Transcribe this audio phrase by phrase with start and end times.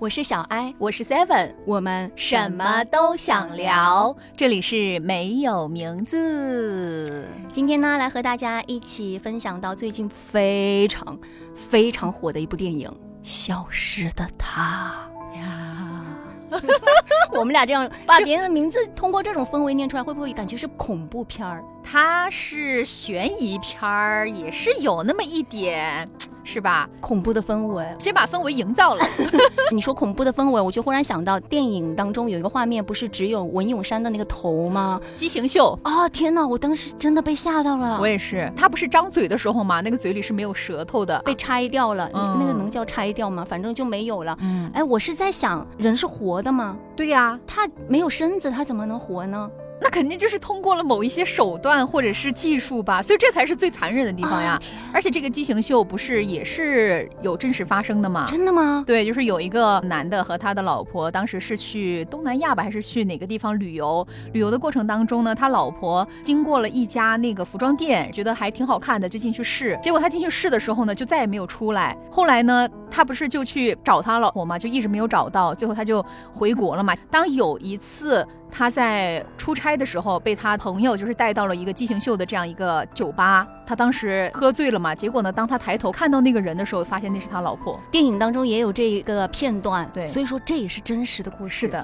[0.00, 4.16] 我是小艾，我是 Seven，我们什么都想聊。
[4.34, 7.28] 这里是没有名字。
[7.52, 11.18] 今天呢，来和大家一起分享到最近非常
[11.54, 12.88] 非常火的一部电影
[13.22, 16.16] 《消失的她》呀。
[17.32, 21.62] 我们俩这样 把别人的名字通过这种氛围念出来，会不会感觉是恐怖片儿？
[21.84, 26.08] 它是悬疑片儿，也是有那么一点。
[26.44, 26.88] 是吧？
[27.00, 29.04] 恐怖的氛围，先把氛围营造了。
[29.72, 35.00] 你说恐怖的氛围，我就忽然想到电影当中有一个画面，不是只有文咏珊的那个头吗？
[35.16, 36.08] 畸形秀啊！
[36.08, 37.98] 天哪，我当时真的被吓到了。
[38.00, 39.80] 我也是，他不是张嘴的时候吗？
[39.80, 42.10] 那个嘴里是没有舌头的，被拆掉了。
[42.12, 43.44] 那个能叫拆掉吗？
[43.44, 44.36] 反正就没有了。
[44.40, 46.76] 嗯，哎，我是在想，人是活的吗？
[46.96, 49.50] 对呀，他没有身子，他怎么能活呢？
[49.80, 54.58] 那肯定就是通过了某一些手段或者是技术吧，所以这才是最残忍的地方呀。
[54.92, 58.26] 而且这个畸形秀不是也是有真实发生的吗？
[58.28, 58.84] 真的吗？
[58.86, 64.06] 对，就是有一个男的和他的老婆，当时是去东南亚吧，还是去哪个地方旅游？
[64.32, 69.78] 旅游的过程当中呢，他老婆经过了一家那个服装店，觉得还挺好看的，就进去试。
[69.82, 71.96] 结果他进去试的时候呢，就再也没有出来。
[72.10, 75.54] 后来呢，他不是就去找他老婆嘛，就一直没有找到。
[75.54, 76.94] 最后他就回国了嘛。
[77.10, 78.26] 当有一次。
[78.52, 87.78] 他在出差的时候被他朋友就是带到了一个畸形秀的这样一个酒吧，他当时喝醉了嘛，结果呢，当他抬头看到那个人的时候，发现那是他老婆。
[87.90, 91.60] 电影当中也有这个片段，对，所以说这也是真实的故事。
[91.60, 91.78] 是的，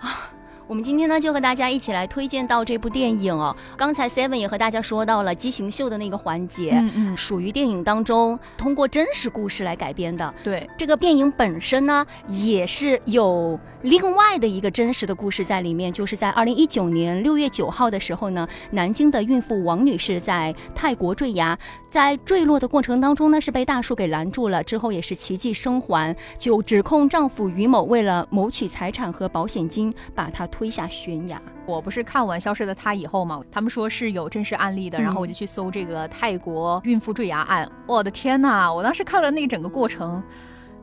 [0.00, 0.30] 啊。
[0.66, 3.56] 我们今天呢，就和大家一起来推荐到这部电影哦。
[3.76, 10.32] 刚才 Seven 也和大家说到了畸形秀的那个环节，嗯嗯，属于电影当中通过真实故事来改编的。
[10.44, 30.46] 对，这个电影本身呢，也是有另外的一个真实的故事在里面，就是在二零一九年六月九号的时候呢，南京的孕妇王女士在泰国坠崖，在坠落的过程当中呢，是被大树给拦住了，之后也是奇迹生还，就指控丈夫于某为了谋取财产和保险金，把她。
[30.50, 31.40] 推下悬崖。
[31.64, 37.70] 我不是看完《消失的她》以后嘛，他们说是有真实案例的，然后我就去搜这个泰国孕妇坠崖案。
[37.86, 40.20] 我的天呐，我当时看了那整个过程。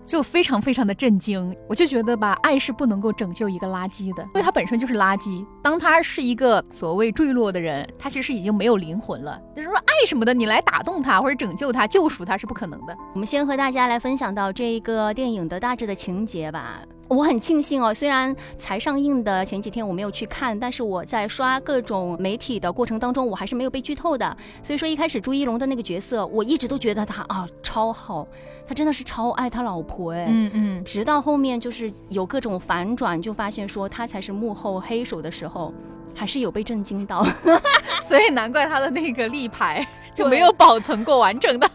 [0.07, 5.45] 就非常非常的震惊，我就觉得吧，爱是不能够拯救一个垃圾的，因为它本身就是垃圾。
[5.62, 9.38] 当他是一个所谓坠落的人，他其实已经没有灵魂了。
[9.53, 12.97] 就是说，爱什么的，你来打动他或者拯救他、救赎他是不可能的。
[13.13, 16.79] 我们先和大家来分享到这一个电影的大致的情节吧。
[17.09, 24.35] 我很庆幸哦，虽然才上映的前几天我没有去看，但是我在刷各种媒体的过程当中，我还是没有被剧透的。
[24.62, 28.28] 所以说，一开始朱一龙的那个角色，我一直都觉得他啊超好，
[28.67, 30.84] 他真的是超爱他老婆哎，嗯嗯。
[30.84, 35.73] 直到后面就是有各种反转，就发现说他才是幕后黑手的时候，
[36.13, 37.25] 还是有被震惊到。
[38.03, 41.69] 所以难怪他的那个立牌就没有保存过完整的。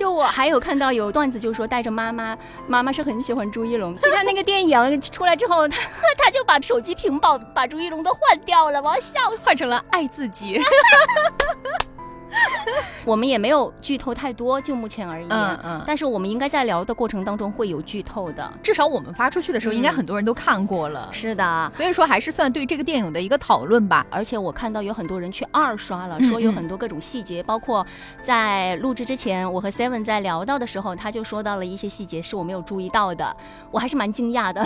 [0.00, 2.34] 就我还有看到有段子，就说带着妈妈，
[2.66, 3.94] 妈妈是很喜欢朱一龙。
[3.96, 5.76] 就看那个电影出来之后，他
[6.16, 10.58] 他 就把手机屏保把朱一龙都换掉了，我要笑死，换成了爱自己。
[13.04, 15.82] 我们也没有剧透太多，就目前而言，嗯嗯。
[15.86, 21.08] 但是我们应该在聊的过程当中会有剧透的，至少我们发出去的时候，应该很多人都看过了。
[21.12, 24.06] 是的，所以说还是算对这个电影的一个讨论吧。
[24.10, 27.86] 而且我看到有很多人去二刷了，说有很多各种细节，包括
[28.22, 33.34] 在录制之前，我和 Seven 在聊到的时候，他就说到了一些细节是我没有注意到的，
[33.70, 34.64] 我还是蛮惊讶的。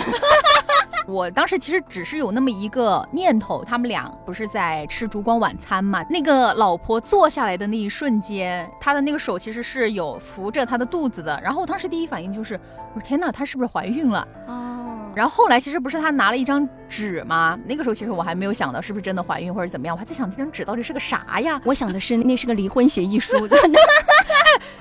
[1.07, 6.03] 我当时其实只是有那么一个念头，他们俩不是在吃烛光晚餐嘛？
[6.09, 11.39] 那个老婆坐下来的那一瞬间，她的那个手其实是有扶着她的肚子的。
[11.43, 12.59] 然后我当时第一反应就是，
[12.93, 14.27] 我说天哪，她是不是怀孕了？
[14.47, 14.71] 哦。
[15.15, 17.57] 然后后来其实不是她拿了一张纸吗？
[17.65, 21.61] 那个时候其实我还没有想到是不是真的怀孕或者怎么样，我还在想这张纸到底是个啥呀？
[21.63, 23.33] 我想的是那是个离婚协议书。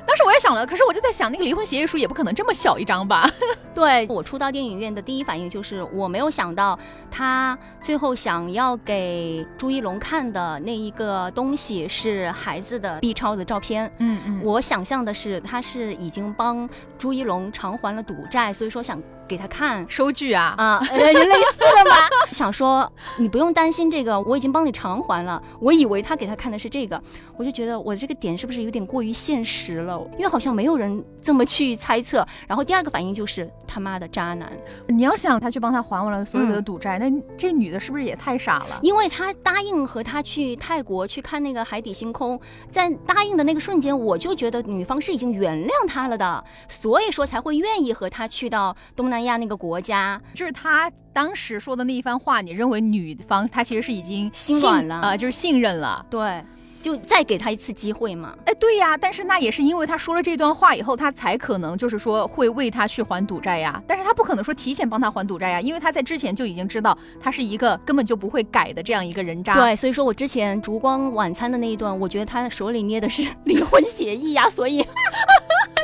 [0.07, 3.29] 当时我也想了，可是我就在想，那个离婚协议书也不可能这么小一张吧？
[3.75, 6.79] 对我初到电影院的第一反应就是，我没有想到
[7.11, 13.91] 他最后想要给朱一龙看的那一个东西是孩子的 B 超的照片。
[13.99, 19.01] 嗯嗯，我想象的是他是已经帮朱一龙偿还了赌债，所以说想。
[19.27, 21.15] 给他看收据啊啊，类
[21.53, 22.09] 似的吧。
[22.31, 25.43] 想说你不用担心这个，我已经帮你偿还了。
[25.61, 27.01] 我以为他给他看的是这个，
[27.37, 30.01] 我就觉得我这个点是不是有点过于现实了？
[30.19, 32.27] 因为好像没有人这么去猜测。
[32.47, 34.51] 然后第二个反应就是他妈的渣男。
[34.89, 38.79] 你要想他去帮他还完了所有的赌债，那这女的是不是也太傻了？
[38.83, 42.39] 因为他答应和他去泰国去看那个海底星空，
[42.69, 49.14] 在答应的那个瞬间，我就觉得女方是已经原谅他了的，所以说才会愿意和他去到东南。
[49.15, 56.05] 南亚那个国家，就是他当时说的那一番话，你认为女方她其实是已经心软了啊，就是信任了。
[56.11, 56.45] 对，
[56.83, 58.35] 就再给他一次机会嘛。
[58.47, 63.81] 哎，对呀，但是那也是因为他说了这段话以后，他才可能就是说会为他去还赌债呀。
[63.87, 69.55] 但是他不可能说提前帮他还赌债呀，因为他在之前就已经知道他是一个根本就不会改的这样一个人渣。
[69.55, 74.85] 对，所以说我之前烛光晚餐的那一段，我觉得他手里捏的是 离婚协议呀，所以。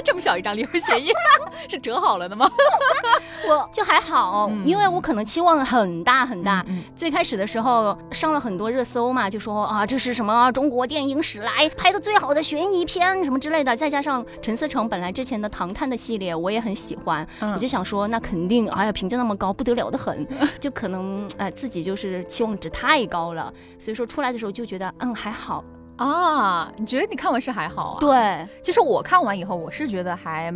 [0.04, 1.10] 这么小一张离婚协议
[1.68, 2.50] 是折好了的吗？
[3.48, 6.64] 我就还好，因为我可能期望很大很大。
[6.94, 13.74] 最开始的时候上了很多热搜嘛，就说啊这是什么中国电影史来拍的最好的悬疑片什么之类的。
[13.76, 20.26] 再加上陈思诚本来之前的唐探的系列我也很喜欢，我就想说那肯定哎呀评价那么高不得了的很，
[20.60, 25.64] 就可能哎自己就是期望值太高了，所以说出来的时候就觉得嗯还好。
[26.04, 28.00] 啊，你觉得你看完是还好啊？
[28.00, 30.52] 对，其实我看完以后，我是觉得还。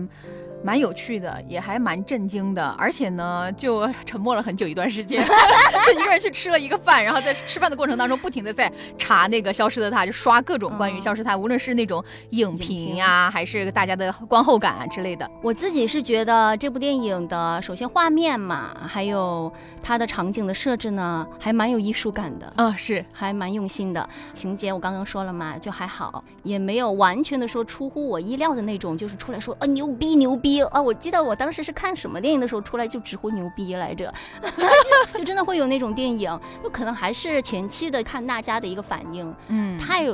[0.64, 5.22] 蛮有趣的，也还蛮震惊的，而且呢，就沉默了很久一段时间，
[5.86, 15.30] 就一个人去吃了一个饭，然后在吃饭的过程当中，不停的在查那个《消失的她》，就刷各种关于《消失她》，无论是那种影评呀，还是大家的观后感啊之类的。
[15.42, 19.52] 我自己是觉得这部电影的，首先画面嘛，还有
[19.82, 22.50] 它的场景的设置呢，还蛮有艺术感的。
[22.56, 24.08] 嗯，是，还蛮用心的。
[24.32, 30.53] 情节我刚刚说了嘛，就还好，也没有完全的说出乎我意料的那种，就是出来说啊牛逼牛逼。
[30.62, 30.80] 啊！
[30.80, 34.12] 我记得我当时是看什么电影的时候出来就直呼牛逼来着，
[35.12, 40.04] 就就真的会有那种电影，就可能还是前期的看大家的一个反应，嗯，太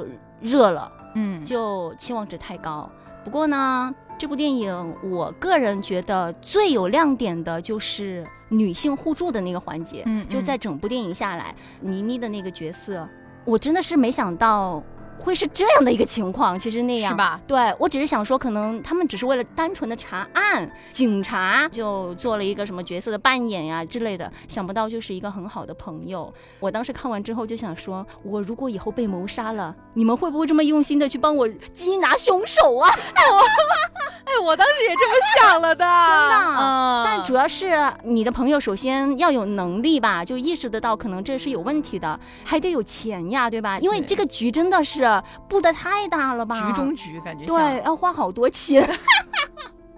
[0.40, 2.90] 热了，嗯，就期望值太高。
[3.24, 13.08] 不过呢，这部电影我个人觉得最有亮点的就是女性互助的那个环节，嗯，就在整部电影下来，倪妮的那个角色，
[13.44, 14.82] 我真的是没想到。
[15.20, 17.40] 会是这样的一个情况，其实那样是吧？
[17.46, 26.32] 对我只是想说，可能他们只是为了单纯的查案，警察就做了一个什么角色的扮演呀之类的，想不到就是一个很好的朋友。
[26.58, 32.90] 我当时看完之后就想说，我如果以后被谋杀了，你们会不会这么用心的去帮我缉拿凶手啊？
[34.24, 36.56] 哎，我当时也这么想了的，真的。
[36.60, 43.78] 嗯但主要是你的朋友首先要有能力吧，就意识得到可能这是有问题的，还得有钱呀，对吧？
[43.80, 45.09] 因为这个局真的是。
[45.48, 46.54] 布的太大了吧？
[46.60, 48.86] 局中局感觉对，要花好多钱。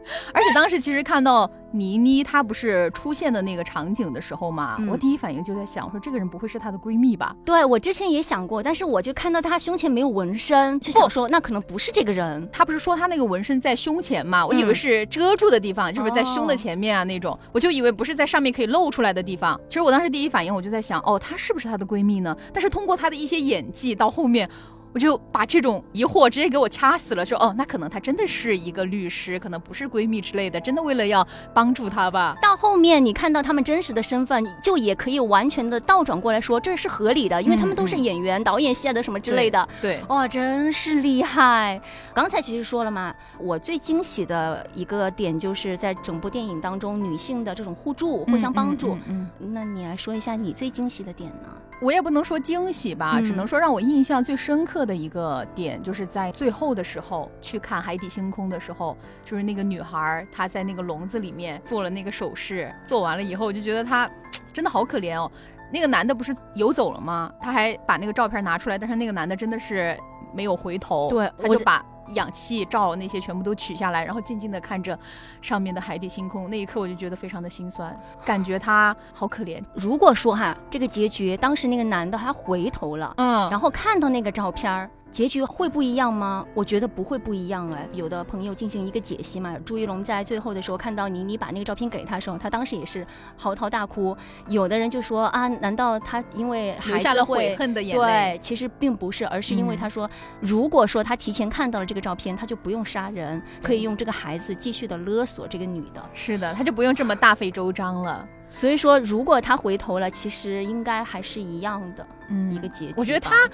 [0.34, 7.34] 而且当时其实看到倪妮她不是出现的那个场景的时候嘛，我第一反应就在想，我说这个人不会是她的闺蜜吧？
[7.44, 12.46] 对我之前也想过，但是我就看到她胸前没有纹身，就想说那可能不是这个人。
[12.52, 14.44] 她不是说她那个纹身在胸前嘛？
[14.44, 19.58] 我以为是遮住的地方，就是在胸的前面啊那种，我就以为不是在上面可以露出来的地方。
[19.68, 22.36] 其实我当时第一反应我就在想，哦，她是不是她的闺蜜呢？
[22.52, 24.50] 但是通过她的一些演技到后面。
[24.94, 32.36] 我就把这种疑惑直接给我掐死了，说哦，那可能她真的是一个律师，可能不是闺蜜之类的，真的为了要帮助她吧。
[32.42, 39.66] 到后面你看到他们真实的身份，就也可以完全的倒转过来说，这是合理的，因为他们都是演员、导演系的什么之类的。
[39.80, 41.80] 对，哇，真是厉害。
[42.12, 48.98] 刚才其实说了嘛，我最惊喜的一个点就是在整部电影当中，女性的这种互助、互相帮助。
[49.06, 51.48] 嗯，那你来说一下你最惊喜的点呢？
[51.80, 64.10] 我也不能说惊喜吧，只能说让我印象最深刻的一个点，就是在最后的时候去看海底星空的时候，就是那个女孩她在那个笼子里面做了那个手势，做完了以后，我就觉得她
[64.52, 65.30] 真的好可怜哦。
[65.72, 67.32] 那个男的不是游走了吗？
[67.40, 69.96] 他还把那个照片拿出来，但是那个男的真的是
[70.34, 71.84] 没有回头，对，他就把。
[72.14, 74.98] 氧气罩那些全部都取下来，然后静静的看着
[75.40, 76.48] 上面的海底星空。
[76.50, 77.94] 那一刻我就觉得非常的心酸，
[78.24, 79.62] 感觉他好可怜。
[79.74, 84.90] 如果说哈，这个结局当时那个男的还回头了，嗯，然后看到那个照片儿。
[85.10, 86.42] 结局会不一样吗？
[86.54, 87.86] 我觉得不会不一样哎。
[87.92, 94.16] 有的朋友进行一个解析嘛，朱一龙在最后的时候看到倪妮把那个照片给他的时候，他当时也是嚎啕大哭。
[94.48, 98.02] 有的人就说啊，难道他因为留下了悔恨的眼泪？
[98.02, 100.08] 对，其实并不是，而是因为他说，
[100.40, 106.10] 如果说他提前看到了这个照片，他就不用杀人，可以用这个孩子继续的勒索这个女的。
[106.12, 108.28] 是的，他就不用这么大费周章了。
[108.48, 112.94] 所以说，如果他回头了，其实应该还是一样的嗯一个结局。
[112.96, 113.48] 我觉得他。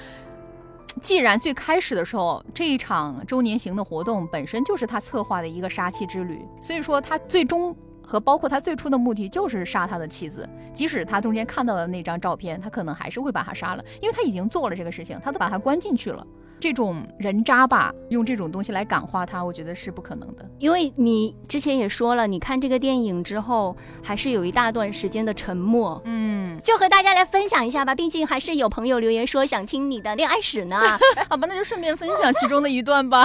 [1.01, 10.49] 既然最开始的时候这一场周年行的活动本身就是他策划的一个杀妻之旅，所以说他最终和包括他最初的目的就是杀他的妻子。
[10.75, 16.27] 即使他中间看到的那张照片，他可能还是会把他杀了，因为他已经做了这个事情，他都把他关进去了。
[16.61, 20.45] 这种人渣吧，用这种东西来感化他，我觉得是不可能的。
[20.59, 26.01] 因为你之前也说了，你看这个电影之后，还是有一大段时间的沉默。
[26.05, 27.95] 嗯，就和大家来分享一下吧。
[27.95, 30.79] 毕竟还是有朋友留言说想听你的恋爱史呢。
[31.31, 33.25] 好吧，那就顺便分享其中的一段吧。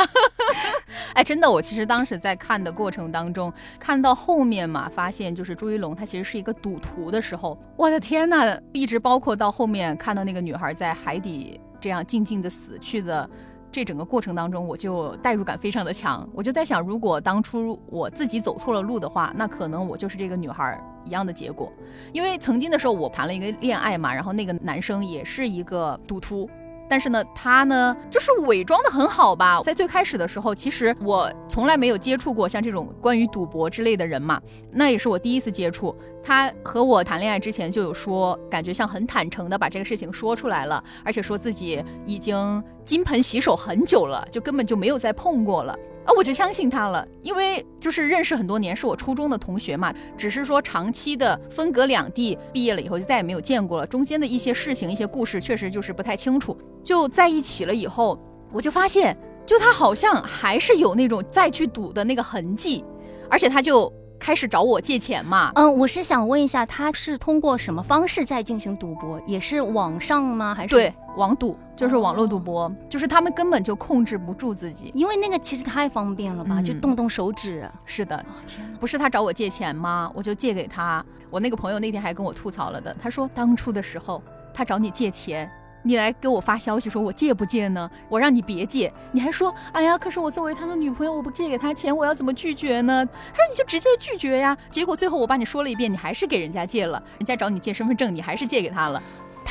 [1.13, 11.59] 哎，真的，我其实当时在看的过程当中，看到后面嘛，发现就是朱一龙他其实是一个赌徒的时候，我的天呐，一直包括到后面看到那个女孩在海底。
[11.83, 13.29] 这样静静的死去的。
[13.69, 21.73] 这整个过程当中，我就代入感非常的强，我就在想，如果当初我自己走错了路的话，那可能我就是这个女孩一样的结果。
[22.11, 26.47] 因为曾经的时候，我谈了一个恋爱嘛，然后那个男生也是一个赌徒。
[26.87, 29.61] 但是呢，他呢就是伪装的很好吧。
[29.63, 34.39] 在最开始的时候，其实我从来没有接触过像这种关于赌博之类的人嘛，
[34.71, 35.95] 那也是我第一次接触。
[36.23, 45.77] 他和我谈恋爱之前就有说，感觉像很坦诚的把这个事情说出来了，而且说自己已经金盆洗手很久了，就根本就没有再碰过了。
[46.05, 49.93] 啊，我就相信他了，因为就是认识很多年，是我初中的同学嘛。
[50.17, 53.85] 只是说长期的分隔两地，毕业了以后就再也没有见过了。
[53.87, 56.57] 中间的一些事情、一些故事，确实就是不太清楚。
[56.83, 58.19] 就在一起了以后，
[58.51, 62.83] 我就发现，就他好像还是有那种再去赌的那个痕迹，
[63.29, 63.91] 而且他就。
[64.23, 65.51] 开始找我借钱嘛？
[65.55, 69.21] 嗯，我是想问一下，他是通过什么方式在进行赌博？
[69.27, 70.55] 也是网上吗？
[70.55, 77.69] 还是对网赌，就是网络赌博，就是他们根本就控制不住自己，因为那个其实太方便了吧，就动动手指。
[77.83, 80.09] 是的，天不是他找我借钱吗？
[80.15, 81.03] 我就借给他。
[81.29, 85.51] 我那个朋友那天还跟我吐槽了的，他说当初的时候他找你借钱。
[85.83, 87.89] 你来给我发消息说，我借不借呢？
[88.09, 93.05] 我让你别借，你还说，哎呀，可是我作为他的女朋友，我不借给他钱，我要怎么拒绝呢？
[93.05, 94.57] 他说你就直接拒绝呀。
[94.71, 99.01] 结果最后我把你说了一遍，你还是给人家借了，人家找你借身份证，你还是借给他了。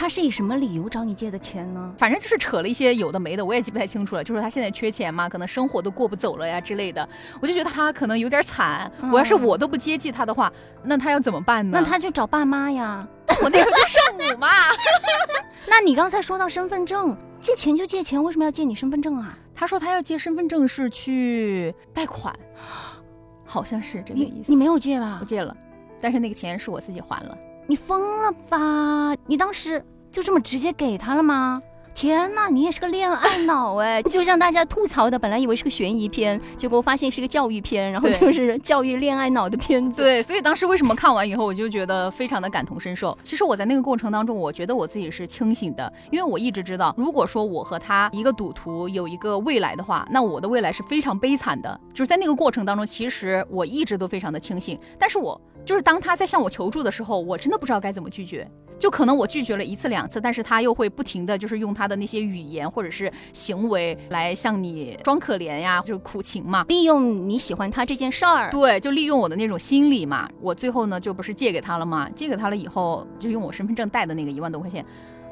[0.03, 1.95] 他是以什么理由找你借的钱呢？
[1.97, 4.25] 反正就是扯了一些有的没的，我也记不太清楚了。
[4.25, 7.09] 就是他现在缺钱嘛，可能生活都过不走了呀之类的。
[7.41, 8.91] 我就觉得他可能有点惨。
[9.13, 11.79] 我要是我都不接济他的话，那他要怎么办呢？
[11.81, 13.07] 那他就找爸妈呀。
[13.45, 14.49] 我那时候就圣母嘛。
[15.71, 19.39] 那你刚才说到身份证，借钱就借钱，为什么要借你身份证啊？
[19.55, 22.35] 他说他要借身份证是去贷款，
[23.47, 24.51] 好像是这个意思。
[24.51, 25.19] 你没有借吧？
[25.21, 25.57] 我借了，
[26.01, 27.39] 但是那个钱是我自己还了。
[27.65, 29.15] 你疯了吧？
[29.25, 29.83] 你当时
[30.13, 31.61] 就这么直接给他了吗？
[31.95, 34.03] 天呐，你也是个恋爱脑哎！
[34.09, 40.01] 就像大家吐槽的，本来以为是个悬疑片，结果发现是个教育片，然后就是教育恋爱脑的片子。
[40.01, 43.17] 对，所以当时为什么看完以后我就觉得非常的感同身受。
[43.23, 51.79] 其实我在那个过程当中，我觉得我自己是清醒的，因为我一直知道，如果说我和他一个赌徒有一个未来的话，那我的未来是非常悲惨的。
[51.93, 58.51] 就是在那个过程当中，其实我一直都非常的清醒，但是我就是当他在向我求助的时候，我真的不知道该怎么拒绝。
[58.83, 70.29] 就可能我拒绝了一次两次，但是他又会不停的就是用他的那些语言或者是行为来向你装可怜呀，就是苦情嘛，利用你喜欢他这件事儿，对，就利用我的那种心理嘛。
[70.41, 72.11] 我最后呢就不是借给他了吗？
[72.17, 74.85] 借给他了以后，就用我身份证贷的那个一万多块钱，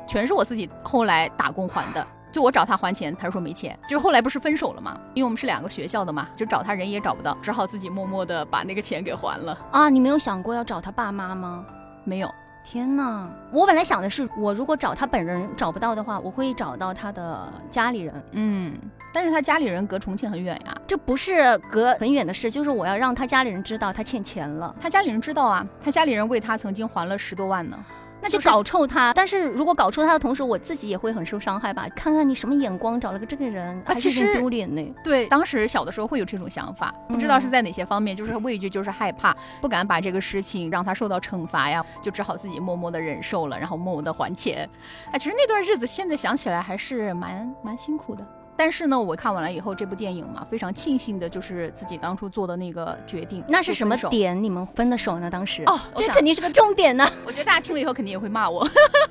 [0.06, 2.06] 全是我自己后来打工还的。
[2.30, 3.76] 就我找他还钱，他说没钱。
[3.88, 4.96] 就是后来不是分手了吗？
[5.12, 9.58] 因为我们是两个学校的嘛，就找他人也找不到，只好自己默默的把那个钱给还了。
[9.72, 11.66] 啊，你没有想过要找他爸妈吗？
[12.04, 12.30] 没有。
[12.62, 18.22] 天呐，我本来想的是，我如果找他本人找不到的话，我会找到他的家里人。
[18.32, 18.72] 嗯，
[19.12, 24.74] 但是他家里人隔重庆很远呀，这不是隔很远的事，就是我要让他家里人知道他欠钱了。
[24.78, 27.78] 他家里人知道啊，他家里人为他曾经还了十多万呢。
[28.20, 31.88] 那就搞臭他，但是如果搞臭他的同时，我自己也会很受伤害吧？
[31.94, 34.94] 看看你什么眼光，找了个这个人，啊，其实丢脸呢。
[35.02, 44.68] 对，当时小的时候会有这种想法，不知道是在哪些方面，就是畏惧，就是害怕，不敢把这个事情让他受到惩罚呀，就只好自己默默的忍受了，然后默默的还钱。
[45.12, 48.26] 哎，其实那段日子现在想起来还是蛮蛮辛苦的。
[48.60, 53.42] 但是呢，我看完了以后，这部电影嘛，非常庆幸的就是自己当初做的那个决定。
[53.48, 55.30] 那是什么点你们分的手呢？
[55.30, 57.08] 当时哦，这肯定是个重点呢。
[57.24, 58.68] 我觉得大家听了以后肯定也会骂我。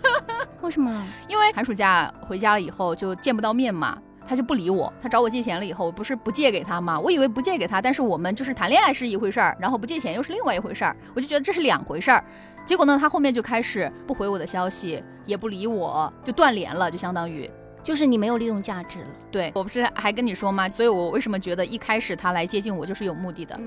[0.61, 1.03] 为什么？
[1.27, 4.93] 因为寒暑假回家了以后就见不到面嘛，他就不理我。
[5.01, 6.99] 他找我借钱了以后，我不是不借给他吗？
[6.99, 12.23] 我以为不借给他，但是我们就是谈恋爱是一回事儿，然后不借钱又是另外一回事儿，我就觉得这是两回事儿。
[12.65, 17.49] 结果呢，他后面就开始不回我的消息，也不理我，就断联了，就相当于。
[17.89, 20.69] 就是你没有利用价值了，对我不是还跟你说吗？
[20.69, 23.59] 所以我为什么觉得一开始他来接近我就是有目的的？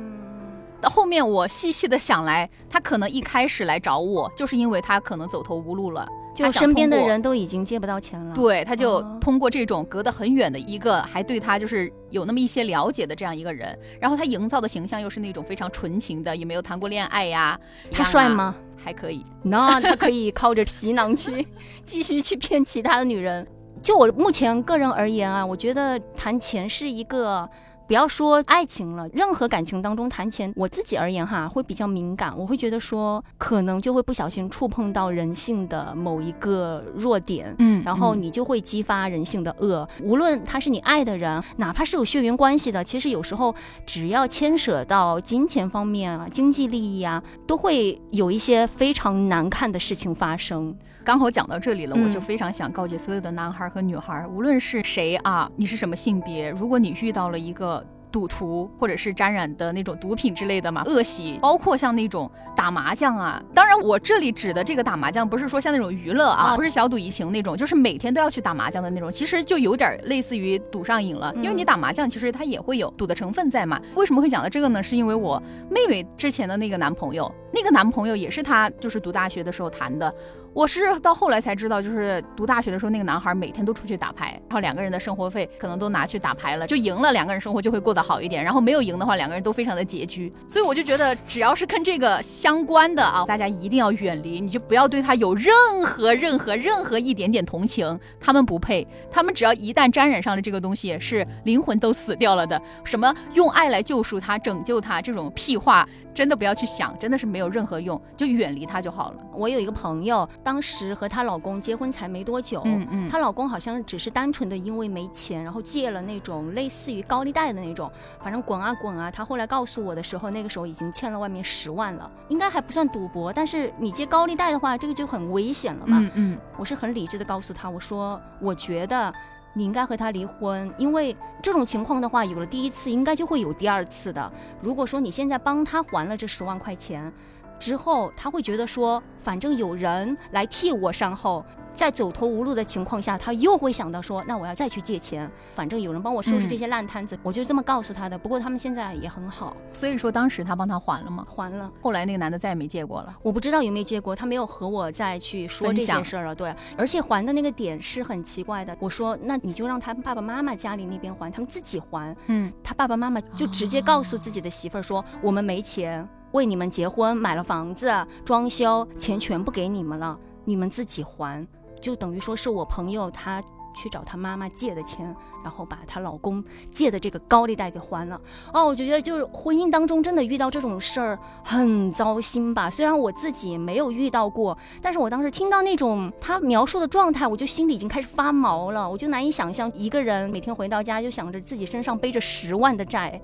[0.81, 8.33] 到后面我细细的想来，他可能一开始来找我，就是因为他可能走投无路了，就身边的人都已经借不到钱了。
[8.33, 17.59] 对，他就通过这种隔得很远的一个，还对他就是有那么一些了解的这样一个人，然后他营造的形象又是那种非常纯情的，也没有谈过恋爱呀。
[17.91, 18.55] 他帅吗？
[18.76, 19.26] 还可以。
[19.43, 21.45] 那他可以靠着皮囊去
[21.85, 23.45] 继续去骗其他的女人。
[23.83, 27.49] 就我目前个人而言啊，我觉得谈钱是一个
[27.85, 39.87] 不要说爱情了，任何感情当中谈钱，我自己而言哈，会比较敏感，我会觉得说，可能就会不小心触碰到人性的某一个弱点，嗯然后你就会激发人性的恶。
[40.01, 43.53] 无论他是你爱的人，哪怕是有血缘关系的，其实有时候
[43.85, 50.75] 只要牵扯到金钱方面啊、经济利益啊，都会有一些非常难看的事情发生。
[51.05, 57.85] 刚好讲到这里了，嗯我就非常想告诫所有的男孩和女孩，无论是谁啊，你是什么性别，如果你遇到了一个。
[58.13, 63.43] 赌徒或者是沾染的那种毒品之类的嘛，恶习，包括像那种打麻将啊。
[63.55, 69.11] 当然，我这里指的这个打麻将，不是说像那种娱乐啊，啊不是小赌怡情那种，就是每天都要去打麻将的那种。
[69.11, 73.81] 其实就有点类似于赌上瘾了，因为你打麻将，其实它也会有赌的成分在嘛。
[73.95, 74.83] 为什么会讲到这个呢？
[74.83, 80.15] 是因为我妹妹之前的那个男朋友，那个男朋友也是她就是读大学的时候谈的。
[80.55, 90.31] 我是到后来才知道，就是读大学的时候，那个男孩每天都出去打牌，然后两个人的生活费可能都拿去打牌了，就赢了，两个人生活就会过得好一点；然后没有赢的话，两个人都非常的拮据。
[90.49, 98.87] 所以我就觉得，只要是跟这个相关的啊，大家一定要远离，你就不要对他有任何、任何、任何一点点同情，他们不配。
[99.11, 102.61] 他们只要一旦沾染上了这个东西，是灵魂都死掉了的。
[102.85, 109.25] 什么用爱来救赎他、拯救他这种屁话，真的不要去想，真的是没有任何用，就远离他就好了。
[109.35, 117.90] 我有一个朋友，当时和她老公结婚才没多久，嗯嗯她老公好像只是单纯的因为没钱，然后借了那种类似于高利贷的那种，
[118.21, 119.11] 反正滚啊滚啊。
[119.11, 125.99] 她后来告诉我的时候，那个时候已经欠了外面十万了，应该还不算赌博，但是你借高利贷的话，这个就很危险了嘛。
[125.99, 126.38] 嗯嗯。
[126.59, 129.12] 我是很理智的告诉他，我说我觉得
[129.55, 134.33] 你应该和他离婚，因为这种情况的话，有了第一次，应该就会有第二次的。
[134.61, 137.13] 如果说你现在帮他还了这十万块钱，
[137.62, 141.45] 之后他会觉得说，反正有人来替我善后。
[141.75, 148.19] 在走投无路的情况下，他又会想到说，那我要再去借钱，反正有人帮我收拾这些烂摊子，我就是这么告诉他的。
[148.19, 151.25] 不过他们现在也很好，所以说当时他帮他还了吗？
[151.26, 151.73] 还了。
[151.81, 153.16] 后来那个男的再也没借过了。
[153.23, 156.35] 我不知道有没有借过，他没有和我再去说这些事儿了。
[156.35, 158.76] 对，而且还的那个点是很奇怪的。
[158.78, 162.14] 我说，那你就让他爸爸妈妈家里那边还，他们自己还。
[162.26, 167.91] 嗯，他爸爸妈妈就直接告诉自己的媳妇儿说，我们没钱为你们结婚，买了房子
[168.25, 171.47] 装修，钱全部给你们了，你们自己还。
[171.81, 173.43] 就等于说是我朋友他
[173.75, 178.21] 去找他妈妈借的钱，然后把她老公借的这个高利贷给还了。
[178.53, 182.71] 哦，我觉得就是婚姻当中真的遇到这种事儿很糟心吧。
[182.71, 188.88] 虽然我自己没有遇到过，但是我当时听到那种他描述的状态，我就心里已经开始发毛了。
[188.88, 193.21] 我就难以想象一个人每天回到家就想着自己身上背着十万的债，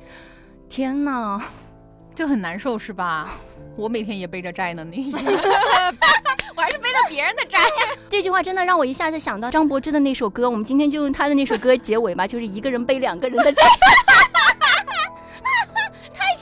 [0.68, 1.40] 天哪！
[2.18, 3.28] 就很难受是吧？
[3.78, 5.12] 我每天也背着债呢，你
[6.57, 7.61] 我还是背着别人的债。
[8.11, 13.62] 这句话真的让我一下子想到张柏芝的那首歌，我们今天就用他的那首歌结尾吧，就是一个人背两个人的债。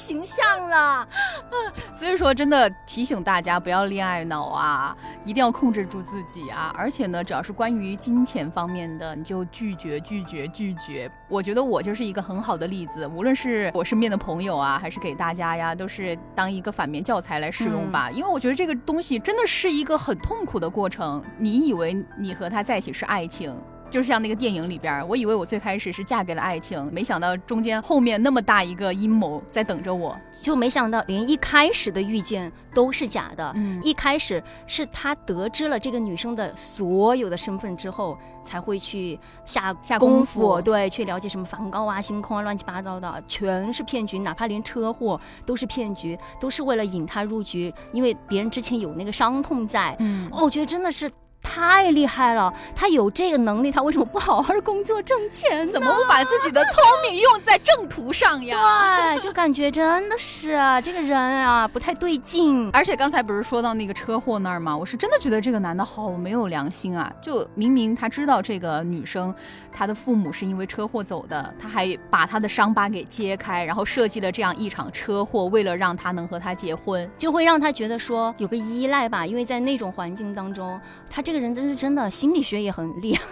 [0.06, 1.08] 太形象了，
[1.92, 6.72] 所以说，真的提醒大家不要恋爱脑啊，一定要控制住自己啊！
[6.78, 11.10] 而且呢，只要是关于金钱方面的，你就拒绝、拒绝、拒绝。
[11.28, 18.08] 我觉得我就是一个很好的例子，无论是我身边的朋友啊，还是给大家呀，都是当一个反面教材来使用吧。
[18.08, 21.20] 因为我觉得这个东西真的是一个很痛苦的过程。
[21.36, 23.52] 你以为你和他在一起是爱情？
[23.88, 30.16] 就是像那个电影里边，我以为我最开始是嫁给了爱情，没想到中间后面那么大一个阴谋在等着我。
[30.42, 33.52] 就没想到连一开始的遇见都是假的。
[33.56, 44.18] 嗯一开始是他得知了这个女生的所有的身份之后，才会去下下功功夫对，去了解什么梵高啊、星空啊、乱七八糟的，全是骗局。
[44.18, 49.96] 哪怕连车祸都是骗局，都是为了引他入局，因为别人之前有那个伤痛在。
[50.00, 51.10] 嗯哦，我觉得真的是
[51.48, 55.72] 太厉害了，他有这个能力，他为什么不好好工作挣钱呢？
[55.72, 59.14] 怎么不把自己的聪明用在正途上呀？
[59.14, 62.68] 对，就感觉真的是啊这个人啊不太对劲。
[62.72, 64.76] 而且刚才不是说到那个车祸那儿吗？
[64.76, 67.10] 我是真的觉得这个男的好没有良心啊！
[67.22, 69.34] 就明明他知道这个女生，
[69.72, 77.08] 她的父母是因为车祸走的，他还把他的伤疤给揭开，然后设计了这样一场车祸，为了让他能和他结婚。
[77.16, 80.78] 就会让他觉得说有个依赖吧，因为在那种环境当中，
[81.08, 83.22] 他这个人真是真的心理学也很厉害。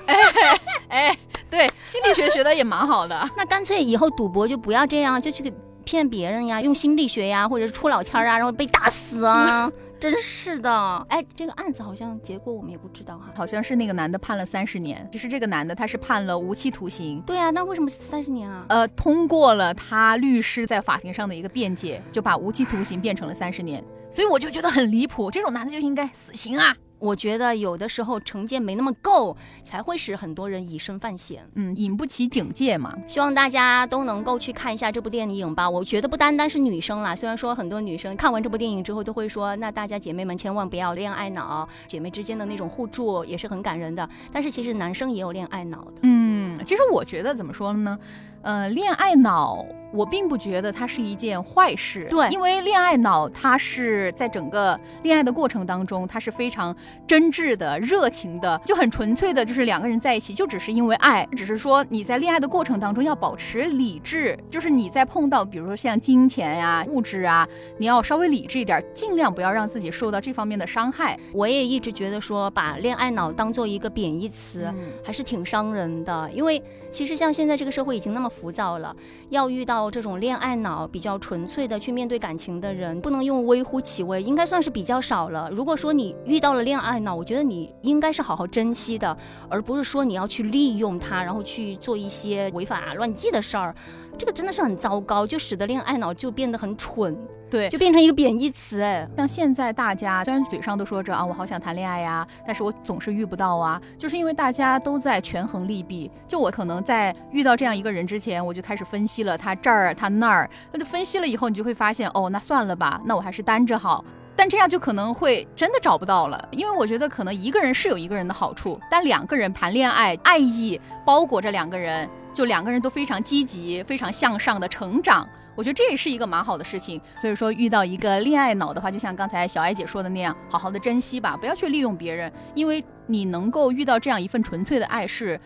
[0.89, 1.17] 哎，
[1.51, 3.27] 对，心理学学的也蛮好的。
[3.37, 5.53] 那干脆以后赌博就不要这样，就去
[5.85, 11.07] 骗别人呀，用心理学呀，或者是出老千儿啊，然后被打死啊， 真是的。
[11.09, 13.25] 哎，这个案子好像结果我们也不知道哈。
[13.35, 17.21] 好像是那个男的判了三十年，其实这个男的他是判了无期徒刑。
[17.27, 18.65] 对啊，那为什么是三十年啊？
[18.69, 26.77] 呃，通过了他律师在法庭上的一个辩解，就把无期徒刑变成了三十年，所以我就觉得很离谱，这种男的就应该死刑啊！
[26.99, 31.47] 我觉得有的时候惩戒没那么够，才会使很多人以身犯险。
[31.55, 32.97] 嗯，引不起警戒嘛。
[33.07, 35.69] 希望大家都能够去看一下这部电影吧。
[35.69, 44.09] 我觉得不单单是女生啦，虽然说很多女生看完这部电影之后都会说，那大家姐妹们千万不要恋爱脑，姐妹之间的那种互助也是很感人的。
[44.33, 45.95] 但是其实男生也有恋爱脑的。
[46.03, 47.99] 嗯，其实我觉得怎么说呢？
[48.45, 52.07] 呃，恋爱脑，我并不觉得它是一件坏事。
[52.11, 56.77] 对，因为恋爱脑，它是在整个恋爱的过程当中，它是非常
[57.07, 71.19] 真挚的、热情的，就很纯粹的，就是两个人在一起就只是因为爱，只是说你在恋爱的过程当中要保持理智，就是你在碰到比如说像金钱呀、物质啊，你要稍微理智一点，尽量不要让自己受到这方面的伤害。
[71.33, 74.71] 我也一直觉得说，把恋爱脑当做一个贬义词，
[75.03, 76.63] 还是挺伤人的，因为
[76.95, 78.31] 其实像现在这个社会已经那么。
[78.35, 78.95] 浮躁了，
[79.31, 85.49] 要遇到这种恋爱脑比较纯粹的去面对感情的人，不能用微乎其微，应该算是比较少了。
[85.53, 89.17] 如果说你遇到了恋爱脑，我觉得你应该是好好珍惜的，
[89.49, 93.73] 而不是说你要去利用它，然后去做一些违法乱纪的事儿。
[94.17, 97.17] 这个真的是很糟糕，就使得恋爱脑就变得很蠢，
[97.51, 98.81] 对，就变成一个贬义词。
[98.81, 106.11] 哎，像现在大家虽然嘴上都说着啊，我好想谈恋爱呀，但是我总是遇不到啊，就是因为大家都在权衡利弊。
[106.29, 114.05] 就我可能在遇到这样一个人之前，我就开始分析了他这儿他那儿，那就分析了以后，你就会发现，哦，那算了吧，那我还是单着好。
[114.37, 122.09] 但这样就可能会真的找不到了，因为我觉得可能一个人是有一个人的好处，但两个人谈恋爱，爱意包裹着两个人。
[122.35, 127.01] 就两个人都非常积极、非常向上的成长，我觉得这也是一个蛮好的事情。
[127.17, 135.41] 所以说，遇到一个恋爱脑的话，就像刚才小艾姐说的那样，好好的珍惜吧，不要去利用别人，因为你能够遇到这样一份纯粹的爱是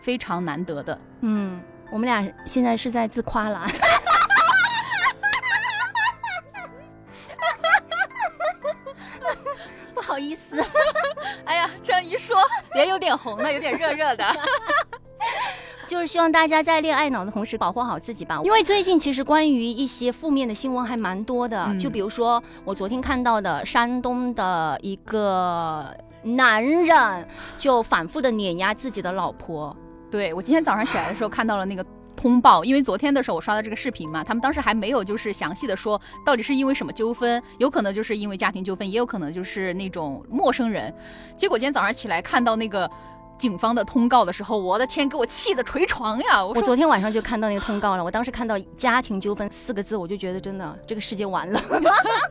[0.00, 0.98] 非常难得的。
[1.20, 3.66] 嗯，我们俩现在是在自夸了，
[9.94, 10.64] 不好意思。
[11.44, 12.36] 哎呀，这样一说，
[12.74, 14.24] 脸有点红了，有点热热的。
[15.86, 25.86] 就是希望大家在恋爱脑的同时保护好自己吧，因为最近其实关于一些负面的新闻还蛮多的，就比如说我昨天看到的山东的一个
[26.22, 29.74] 男人就反复的碾压自己的老婆。
[30.10, 31.84] 对我今天早上起来的时候看到了那个
[32.16, 40.92] 通报，因为昨天的时候我刷到这个视频嘛，他们当时还没有就是详细的说到底是因为什么纠纷，有可能就是因为家庭纠纷，也有可能就是那种陌生人。
[41.36, 42.90] 结果今天早上起来看到那个。
[43.38, 46.44] 警方的通告的时候，我的天，给我气的捶床呀！
[46.44, 51.60] 我昨天晚上就看到那个通告了，我当时看到家庭纠纷四个字，我就觉得真的这个世界完了，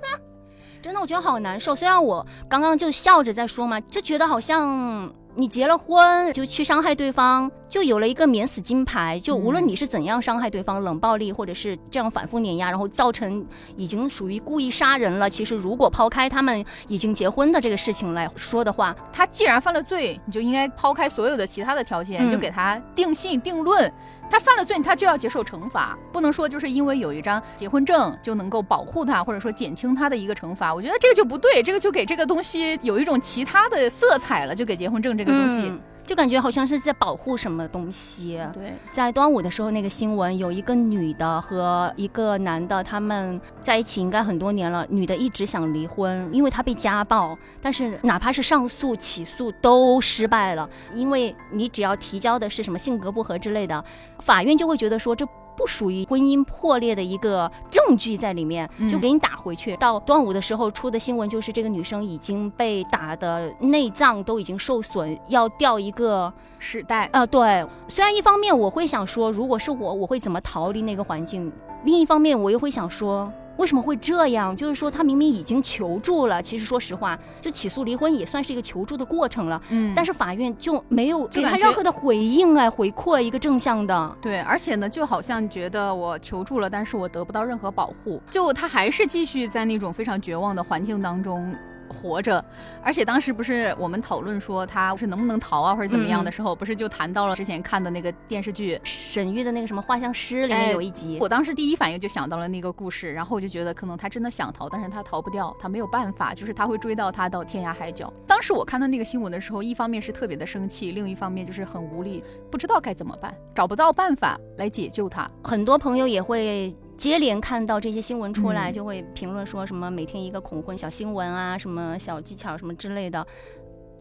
[0.82, 1.76] 真的我觉得好难受。
[1.76, 5.12] 虽然我刚刚就笑着在说嘛，就觉得好像。
[5.38, 9.20] 你结了婚就去伤害对方，就有了一个免死金牌。
[9.20, 13.46] 就无论你是怎样伤害对方，冷暴力或者是这样反复碾压，然后造成
[13.76, 15.30] 已经属于故意杀人了。
[15.30, 23.92] 其实如果抛开他们已经结婚的这个事情来说的话，他既然犯了罪，你就应该抛开所有的其他的条件，就给他定性定论。
[24.30, 30.74] 他犯了罪，他就要接受惩罚，不能说就是因为有一张结婚证就能够保护他，或者说减轻他的一个惩罚。
[30.74, 35.72] 我觉得这个就不对，这个就给这个东西有一种其他的色彩了，就给结婚证这个东西。
[36.06, 38.40] 就感觉好像是在保护什么东西。
[38.54, 44.86] 对，在端午的时候，那个新闻有一个女的和一个男的，他们在一起应该很多年了。
[44.90, 53.84] 女的一直想离婚，因为她被家暴，但是哪怕是上诉起诉都失败了，因为你只要提交的是什么性格不合之类的，
[54.20, 55.28] 法院就会觉得说这。
[55.56, 59.76] 不属于婚姻破裂的一个证据在里面，就给你打回去。
[59.78, 67.10] 到端午的时候出的新闻就是这个女生已经被打的内脏都已经受损，要掉一个屎袋。
[67.14, 67.66] 啊，对。
[67.88, 71.50] 虽然一方面我会想说，如果是我，我会怎么逃离那个环境；
[71.84, 73.32] 另一方面我又会想说。
[73.58, 74.56] 为什么会这样？
[74.56, 76.42] 就是说，他明明已经求助了。
[76.42, 79.62] 其实，说实话，就起诉离婚也算是一个求助的过程了。
[79.70, 84.18] 嗯，但是法院就没有给他任何的回应哎，回馈一个正向的。
[84.22, 91.56] 对，而且呢，就好像觉得我求助了，但是我得不到任何保护，就他还是继续在那种非常绝望的环境当中。
[91.90, 92.44] 活着，
[92.84, 108.12] 而且当时不是我们讨论说他是能不能逃啊，或者怎么样的时候，不是就谈到了之前看的那个电视剧沈玉的那个什么画像师里面有一集，我当时第一反应就想到了那个故事，然后我就觉得可能他真的想逃，但是他逃不掉，他没有办法，就是他会追到他到天涯海角。
[108.28, 115.30] 当时我看到那个新闻的时候，一方面是特别的生气，另一方面就是很无力，不知道该怎么办，找不到办法来解救他。
[115.44, 116.76] 很多朋友也会。
[116.98, 123.26] 接连看到这些新闻出来，就会评论说什么每天一个恐婚小新闻啊，什么小技巧什么之类的。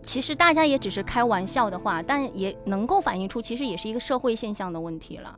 [0.02, 5.35] 其实大家也只是开玩笑的话，但也能够反映出其实也是一个社会现象的问题了。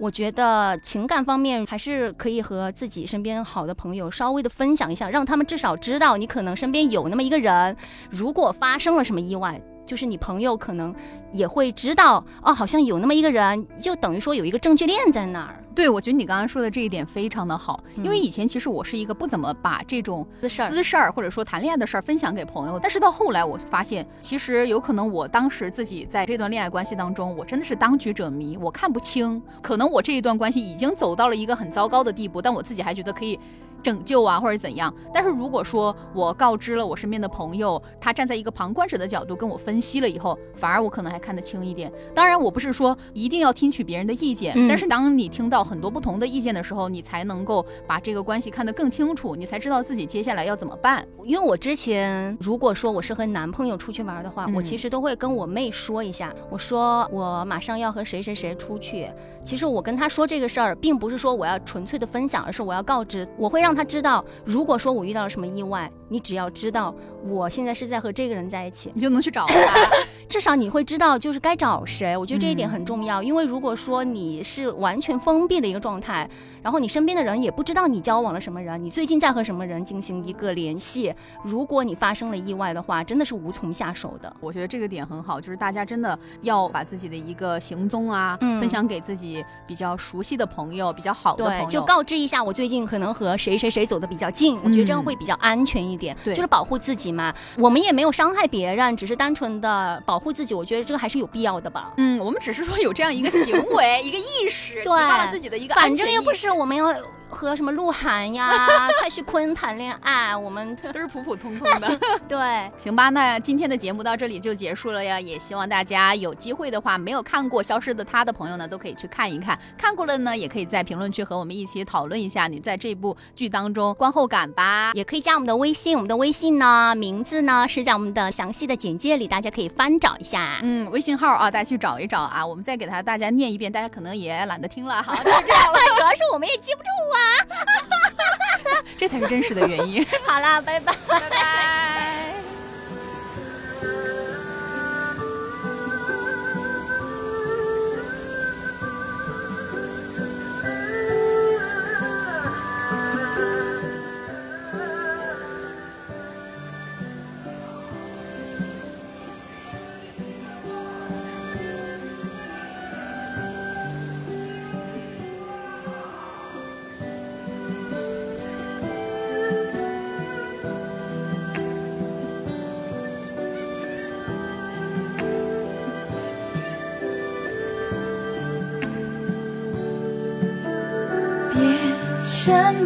[0.00, 7.76] 我觉得情感方面还是可以和自己身边好的朋友稍微的分享一下，让他们至少知道你可能身边有那么一个人，
[8.10, 9.60] 如果发生了什么意外。
[9.86, 10.94] 就是你朋友可能
[11.32, 15.60] 也会知道哦，好像有那么一个人，就等于说有一个证据链在那儿。
[15.74, 33.38] 对，我觉得你刚刚说的这一点非常的好，因为以前其实我是一个不怎么把这种私事儿私事儿或者说谈恋爱的事儿分享给朋友，但是到后来我发现，其实有可能我当时自己在这段恋爱关系当中，我真的是当局者迷，我看不清，可能我这一段关系已经走到了一个很糟糕的地步，但我自己还觉得可以。
[33.84, 34.92] 拯救啊，或者怎样？
[35.12, 41.92] 但是如果说我告知了我身边的朋友，他站在一个旁观者的角度跟我分析了以后，反而我可能还看得清一点。
[42.14, 51.06] 当然，我不是说一定要听取别人的意见，但是当你听到很多不同的意见的时候，你才能够把这个关系看得更清楚，你才知道自己接下来要怎么办。
[51.22, 59.10] 因为我之前如果说我是和男朋友出去玩的话，我其实都会跟我妹说一下，我说我马上要和谁谁谁出去。
[59.44, 63.73] 其实我跟他说这个事儿，并不是说我要纯粹的分享，而是我要告知，我会让。
[63.74, 66.94] 他知道，如果说我遇到了什么意外，你只要知道
[67.26, 69.54] 我现在是在和这个人在一起，你就能去找他。
[70.26, 72.16] 至少你会知道就是该找谁。
[72.16, 76.28] 我觉得这一点很重要，因为如果说你是完全封闭的一个状态，
[76.62, 84.34] 然后你身边的人也不知道你交往了什么人，你最近在和什么人进行一个联系，如果你发生了意外的话，真的是无从下手的。
[84.40, 96.16] 我觉得这个点很好，就是大家真的要把自己的一个行踪啊，嗯分享给自己比较熟悉的朋友、比较好的朋友，就告知一下我最近可能和谁谁谁走的比较近，我觉得这样会比较安全一点。
[96.22, 97.32] 对，就是保护自己嘛。
[97.56, 100.54] 我们也没有伤害别人，只是单纯的保护自己。
[100.54, 101.92] 我觉得这个还是有必要的吧。
[101.96, 105.74] 嗯，我们只是说有这样一个行为， 一个意识，提高了自己的一个。
[105.74, 106.94] 反正又不是我们要。
[107.34, 108.66] 和什么鹿晗呀、
[109.02, 111.98] 蔡徐坤谈恋爱，我们 都是普普通通的。
[112.28, 115.20] 对，行吧，那今天的节目到这里就结束了呀。
[115.20, 124.92] 也希望大家有机会的话，没有看过《消失的她》的朋友呢，都可以去看一看；看过了呢，也可以在评论区和我们一起讨论一下你在这部剧当中观后感吧。
[124.94, 130.60] 也可以加我们的微信，我们的微信呢，名字呢是在我们的详细的简介里，大家可以翻找一下。
[130.62, 132.46] 嗯，微信号啊，大家去找一找啊。
[132.46, 135.02] 我们再给他大家念一遍，大家可能也懒得听了。
[135.02, 135.78] 好，就这样了。
[135.96, 137.23] 主要是我们也记不住啊。
[138.98, 140.04] 这才是真实的原因。
[140.26, 141.93] 好啦，拜拜，拜拜。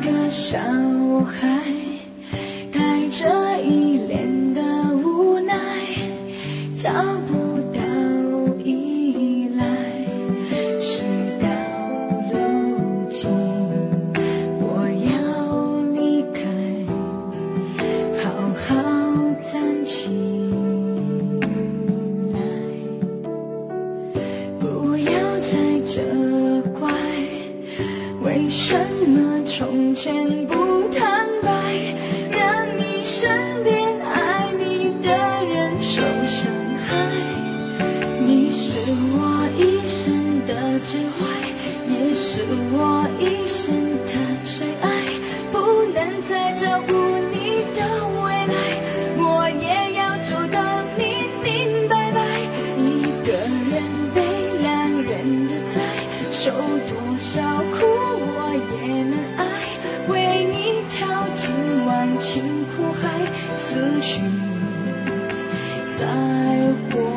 [0.01, 0.59] 个小
[1.25, 1.78] 孩，
[57.19, 59.43] 笑哭我也能爱
[60.07, 61.51] 为你跳进
[61.85, 63.03] 忘情苦海
[63.57, 64.21] 思绪
[65.99, 66.07] 再
[66.93, 67.08] 回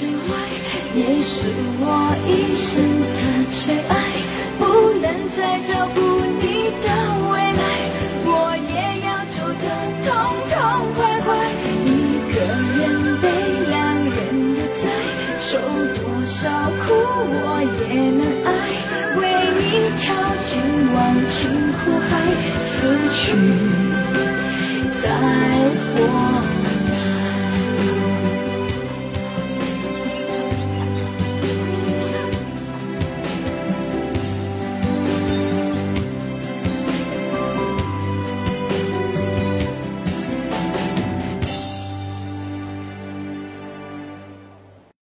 [0.00, 0.12] 之外，
[0.96, 1.44] 也是
[1.78, 2.49] 我一